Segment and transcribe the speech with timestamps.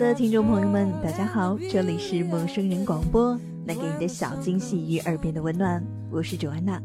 [0.00, 6.80] 的听众朋友们，大家好，这里是陌生人广播，带给你的小惊喜与耳边的温暖，我是卓安娜。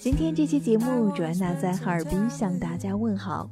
[0.00, 3.48] 今天这期节目，卓安娜在哈尔滨向大家问好。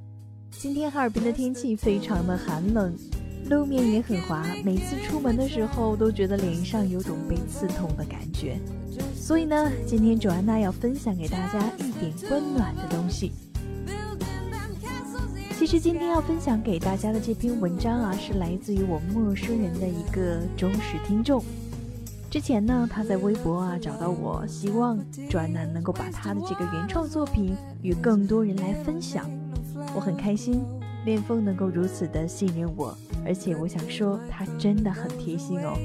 [0.50, 2.92] 今天哈尔滨的天气非常的寒冷，
[3.48, 8.58] 路面也很滑，每次出门的时候都觉得脸上有种被刺痛的感觉。
[9.24, 13.32] 所以呢，今天卓安娜要分享给大家一点温暖的东西。
[15.58, 21.42] 其实今天要分享给大家的这篇文章啊，是来自于我陌生人的一个忠实听众。
[22.30, 24.98] 之前呢，他在微博啊找到我，希望
[25.30, 29.24] 卓安娜能够把他的这个原创作品与更多人来分享。
[29.94, 30.60] 我很开心，
[31.06, 32.94] 恋风能够如此的信任我，
[33.24, 35.78] 而且我想说，他真的很贴心哦。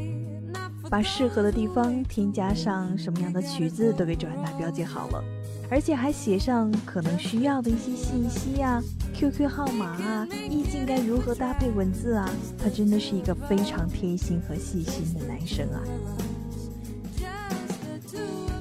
[0.90, 5.24] 把适合的地方添加上什么样的曲子都给周安娜标记好了，
[5.70, 8.82] 而且还写上可能需要的一些信息呀、
[9.14, 15.80] QQ 号码啊、意境该如何搭配文字啊，他真的是一个非常贴心和细心的男生啊。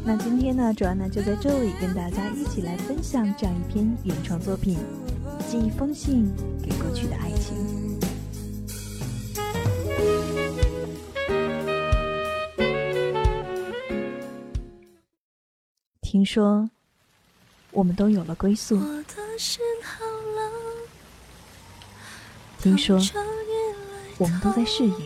[0.05, 4.79] 那今天呢，周安娜就在这里跟大家一起来分享这样一篇原创作品，
[5.48, 6.31] 寄一封信
[6.63, 7.78] 给过去的爱情。
[16.18, 16.68] 听说
[17.70, 18.77] 我们都有了归宿。
[22.58, 23.01] 听说
[24.18, 24.96] 我们都在适应。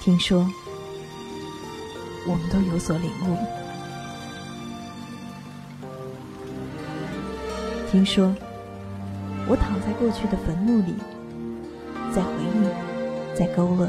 [0.00, 0.50] 听说
[2.26, 3.38] 我们都有所领悟。
[7.92, 8.34] 听说
[9.46, 10.96] 我躺在过去的坟墓里，
[12.12, 13.88] 在回忆，在勾勒。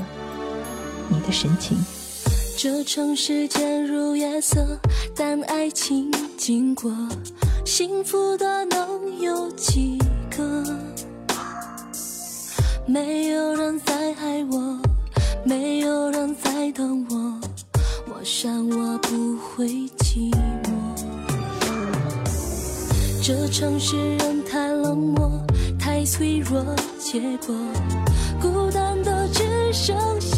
[1.09, 1.77] 你的神情。
[2.57, 4.79] 这城市渐入夜色，
[5.15, 6.91] 但爱情经过，
[7.65, 9.97] 幸福的能有几
[10.35, 10.63] 个？
[12.87, 14.79] 没有人在爱我，
[15.43, 17.39] 没有人在等我，
[18.07, 19.67] 我想我不会
[19.99, 20.31] 寂
[20.63, 20.71] 寞。
[23.21, 25.29] 这城市人太冷漠，
[25.77, 26.63] 太脆弱，
[26.97, 27.53] 结果
[28.41, 29.43] 孤单的只
[29.73, 30.36] 剩下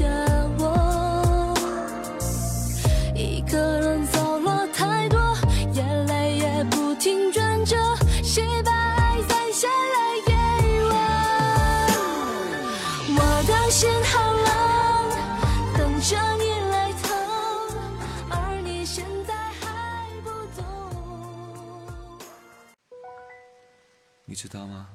[24.29, 24.87] 你知道吗？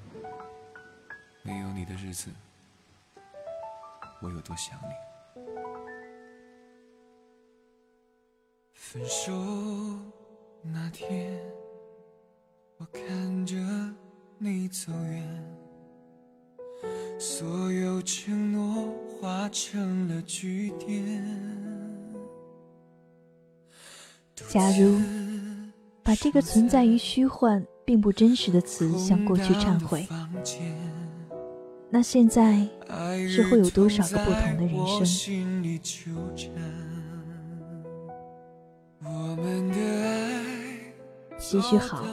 [1.43, 2.31] 没有你的日子，
[4.23, 4.95] 我有多想你。
[8.75, 9.33] 分手
[10.63, 11.37] 那天，
[12.77, 13.57] 我看着
[14.39, 15.59] 你走远，
[17.19, 21.13] 所有承诺化成了句点。
[24.49, 24.97] 假如
[26.05, 27.67] 把这个存在于虚幻。
[27.85, 30.09] 并不真实的词向过去忏悔，
[31.91, 32.67] 那现在
[33.29, 35.05] 是会有多少个不同的人生？
[41.39, 42.05] 些许好，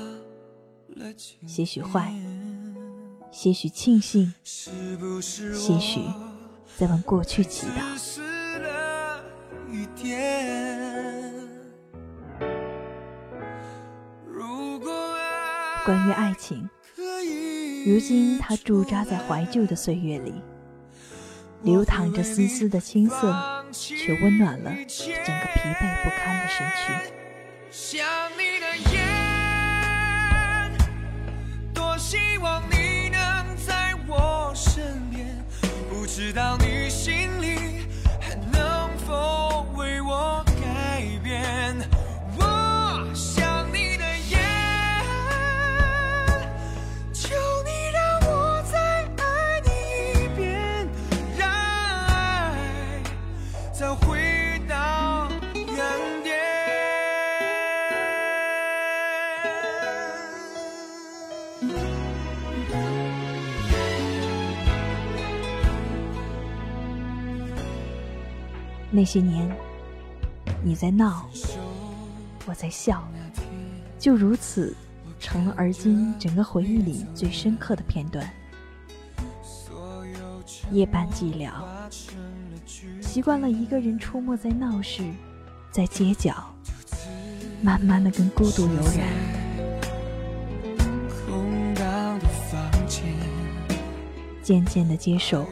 [1.48, 2.14] 些许坏，
[3.32, 6.02] 些许庆幸，些许
[6.78, 7.80] 在往过去祈祷。
[15.84, 16.70] 关于爱情，
[17.88, 20.32] 如今它驻扎在怀旧的岁月里，
[21.64, 26.94] 流淌着丝丝的青涩，却温暖了整个疲惫不堪的身躯。
[27.72, 28.06] 想
[28.38, 29.02] 你的夜，
[31.74, 35.44] 多希望你能在我身边，
[35.90, 37.61] 不知道你心里
[69.02, 69.50] 那些年，
[70.64, 71.28] 你在闹，
[72.46, 73.04] 我在笑，
[73.98, 74.76] 就如此
[75.20, 78.32] 成了而今整个回忆里最深刻的片段。
[80.72, 81.50] 夜半寂寥，
[83.02, 85.02] 习惯了一个人出没在闹市，
[85.72, 86.54] 在街角，
[87.64, 89.08] 慢慢的跟孤独有染。
[94.44, 95.48] 渐渐的接受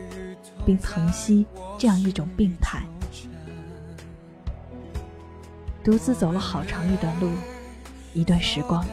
[0.67, 1.47] 并疼惜
[1.79, 2.83] 这样一种病态。
[5.83, 7.31] 独自走了好长一段路，
[8.13, 8.85] 一段时光，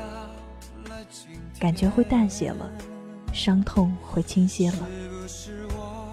[1.59, 2.71] 感觉会淡些了，
[3.33, 4.79] 伤痛会轻些了，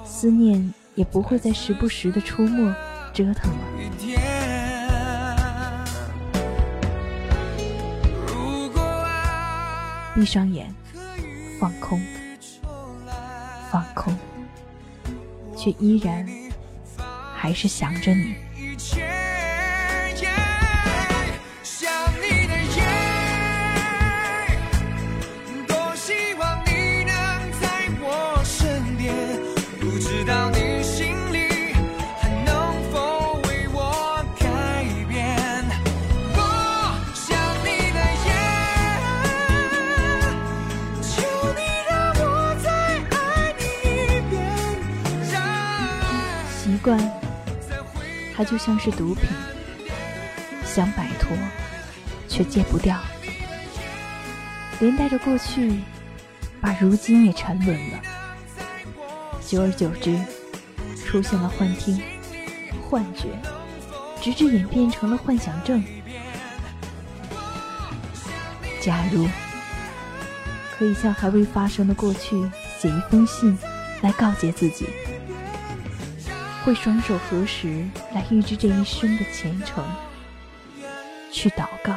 [0.03, 2.73] 思念也不会再时不时的出没
[3.13, 3.57] 折腾了。
[10.15, 10.73] 闭上眼，
[11.59, 12.01] 放空，
[13.71, 14.13] 放空，
[15.55, 16.27] 却依然
[17.35, 18.35] 还是想着你。
[46.83, 46.99] 惯，
[48.35, 49.29] 它就像是毒品，
[50.65, 51.35] 想摆脱，
[52.27, 52.99] 却戒不掉，
[54.81, 55.79] 连带着过去，
[56.59, 58.12] 把如今也沉沦了。
[59.47, 60.17] 久而久之，
[61.05, 62.01] 出现了幻听、
[62.89, 63.27] 幻觉，
[64.21, 65.83] 直至演变成了幻想症。
[68.81, 69.27] 假如
[70.77, 72.41] 可以向还未发生的过去
[72.79, 73.57] 写一封信，
[74.01, 74.87] 来告诫自己。
[76.65, 79.83] 会双手合十来预知这一生的前程，
[81.31, 81.93] 去祷告。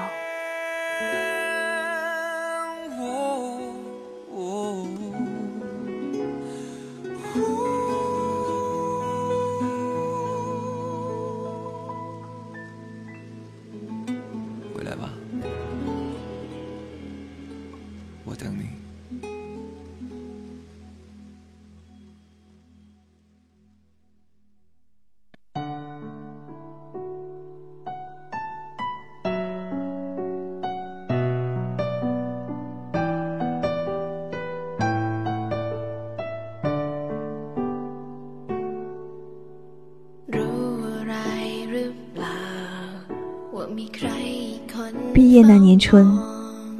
[45.12, 46.06] 毕业那年春，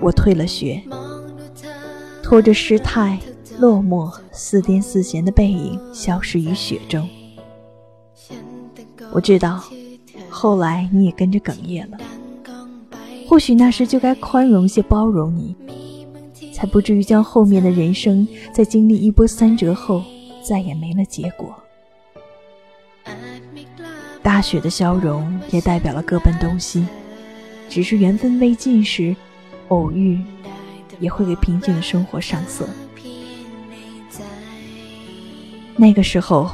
[0.00, 0.82] 我退了学，
[2.22, 3.18] 拖着失态、
[3.58, 7.08] 落寞、似癫似闲的背影消失于雪中。
[9.12, 9.62] 我知道，
[10.28, 11.98] 后来你也跟着哽咽了。
[13.28, 15.56] 或许那时就该宽容些，包容你，
[16.52, 20.02] 才不至于将后面的人生在经历一波三折后，
[20.46, 21.54] 再也没了结果。
[24.26, 26.84] 大雪的消融，也代表了各奔东西。
[27.68, 29.14] 只是缘分未尽时，
[29.68, 30.18] 偶遇
[30.98, 32.68] 也会给平静的生活上色。
[35.76, 36.50] 那个时候，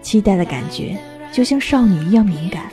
[0.00, 0.96] 期待的感觉
[1.30, 2.72] 就像少女一样敏感，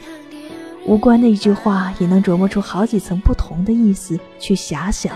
[0.86, 5.14] 无关的一句话也能琢磨出好几层不同的意思去遐想。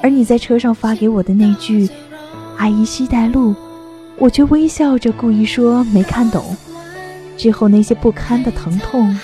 [0.00, 1.86] 而你在车上发给我的那句
[2.56, 3.54] “阿姨西带路”，
[4.16, 6.56] 我却微笑着故意说没看懂。
[7.38, 9.18] 之后那些不堪的疼痛。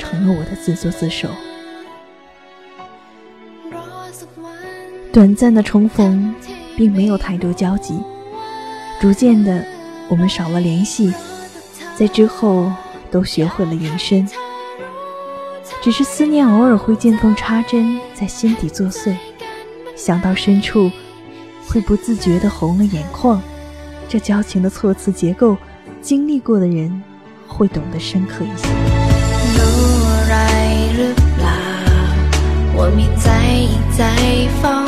[0.00, 1.28] 成了我的自作自受。
[5.12, 6.32] 短暂的重逢，
[6.76, 8.00] 并没有太多交集。
[9.00, 9.64] 逐渐的，
[10.08, 11.12] 我们少了联系，
[11.96, 12.72] 在之后
[13.10, 14.26] 都学会了隐身。
[15.82, 19.16] 只是思念偶尔会见缝插针，在心底作祟。
[19.96, 20.92] 想到深处，
[21.66, 23.42] 会不自觉的红了眼眶。
[24.08, 25.56] 这交情的措辞结构，
[26.00, 27.02] 经历过的人
[27.48, 28.68] 会懂得深刻一些。
[32.80, 33.26] 我在
[33.96, 34.87] 在放。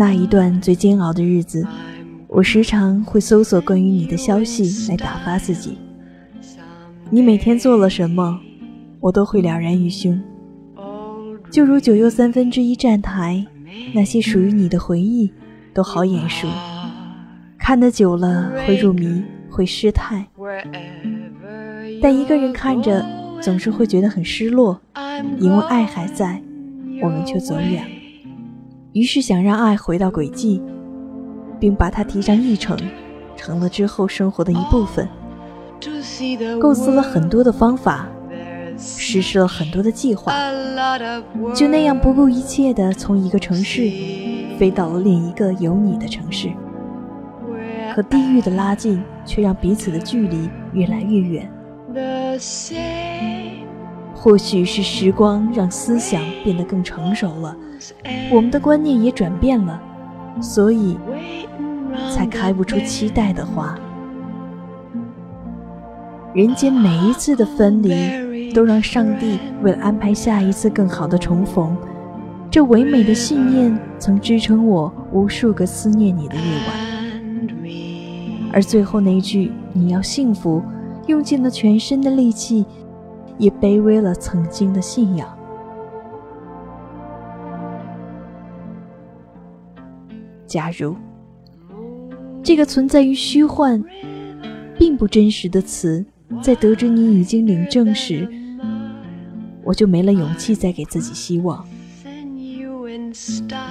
[0.00, 1.62] 那一段最煎熬的日子，
[2.26, 5.76] 我时常会搜索关于你的消息来打发自己。
[7.10, 8.40] 你每天做了什么，
[8.98, 10.18] 我都会了然于胸。
[11.50, 13.44] 就如九又三分之一站台，
[13.92, 15.30] 那些属于你的回忆，
[15.74, 16.48] 都好眼熟。
[17.58, 20.26] 看得久了会入迷，会失态。
[22.00, 23.04] 但一个人看着，
[23.42, 24.80] 总是会觉得很失落，
[25.38, 26.42] 因为爱还在，
[27.02, 27.99] 我们却走远了。
[28.92, 30.60] 于是想让爱回到轨迹，
[31.60, 32.76] 并把它提上议程，
[33.36, 35.08] 成了之后生活的一部分。
[36.60, 38.08] 构思了很多的方法，
[38.76, 40.32] 实施了很多的计划，
[41.54, 43.82] 就那样不顾一切地从一个城市
[44.58, 46.50] 飞到了另一个有你的城市。
[47.94, 51.50] 可地域的拉近，却让彼此的距离越来越远。
[54.22, 57.56] 或许是时光让思想变得更成熟了，
[58.30, 59.80] 我们的观念也转变了，
[60.42, 60.98] 所以
[62.14, 63.74] 才开不出期待的花。
[66.34, 71.74] 人间每一次的分离，都让上帝为了安排下一次更好的重逢。
[72.50, 77.72] 这唯美的信念曾支撑我无数个思念你的夜晚，
[78.52, 80.62] 而最后那句“你要幸福”。
[81.06, 82.64] 用尽了全身的力气，
[83.40, 85.26] 也卑微了曾经的信仰。
[90.46, 90.94] 假如
[92.42, 93.82] 这个存在于虚幻、
[94.78, 96.04] 并不真实的词，
[96.42, 98.28] 在得知你已经领证时，
[99.64, 101.64] 我就没了勇气再给自己希望，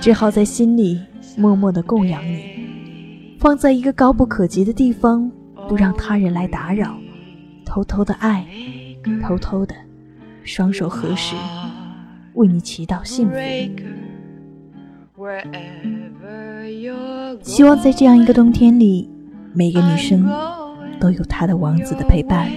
[0.01, 0.99] 只好在心里
[1.37, 5.29] 默默的供养你，放在一个高不可及的地方，
[5.67, 6.97] 不让他人来打扰。
[7.65, 8.47] 偷偷的爱，
[9.21, 9.73] 偷偷的，
[10.43, 11.35] 双手合十，
[12.33, 13.35] 为你祈祷幸福。
[17.41, 19.09] 希望在这样一个冬天里，
[19.53, 20.29] 每个女生
[20.99, 22.49] 都有她的王子的陪伴。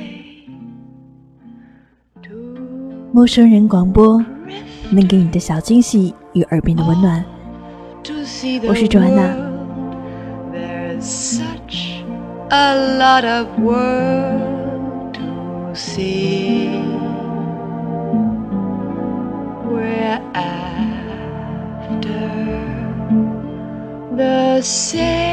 [3.13, 4.25] 陌生人广播，
[4.91, 7.25] 能给你的小惊喜与耳边的温暖。
[8.67, 9.37] 我是周安娜。
[15.75, 16.69] See
[20.35, 20.73] after
[24.17, 25.32] the same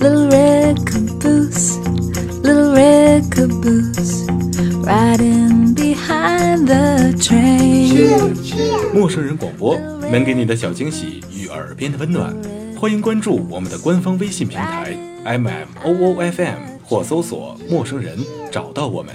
[0.00, 1.78] Little red caboose,
[2.42, 4.26] little red caboose,
[4.82, 8.34] riding behind the train.
[8.92, 9.78] 陌生人广播
[10.10, 12.34] 能给你的小惊喜与耳边的温暖，
[12.76, 18.18] 欢迎关注我们的官方微信平台 M M O O F M 或搜索“陌生人”
[18.50, 19.14] 找到我们。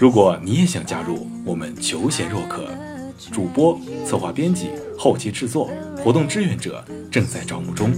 [0.00, 2.66] 如果你也想加入，我们求贤若渴。
[3.30, 7.92] 主播、策划、编辑、后期制作、活动志愿者正在招募中。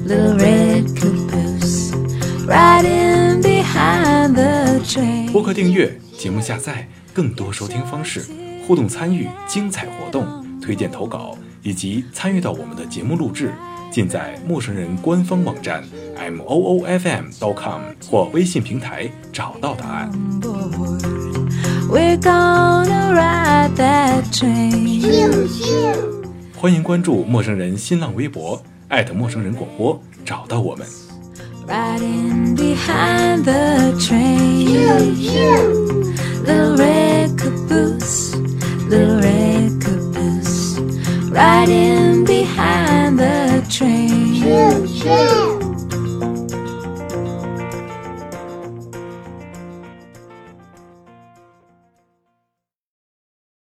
[5.32, 8.26] 播客订阅、节目下载、更多收听方式、
[8.66, 10.26] 互动参与、精彩活动、
[10.61, 13.52] 推荐投稿以及参与到我们的节目录制，
[13.92, 15.85] 尽在陌生人官方网站
[16.16, 17.80] m o o f m dot com
[18.11, 20.11] 或微信平台找到答案。
[21.92, 24.82] we're gonna ride that train
[26.56, 30.87] 欢迎关注陌生人新浪微博艾特陌生人广播找到我们
[31.66, 36.14] ride in behind the trees to you
[36.46, 38.30] the record blues
[38.88, 40.80] the record blues
[41.30, 45.51] ride in behind the trees to you